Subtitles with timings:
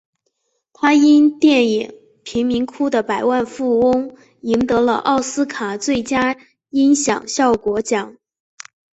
[0.73, 1.93] 他因电影
[2.23, 6.37] 贫民窟的百万富翁赢得了奥斯卡最佳
[6.71, 8.17] 音响效果奖。